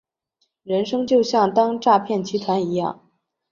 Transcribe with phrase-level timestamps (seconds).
[0.63, 3.07] 人生就像当诈骗集团一样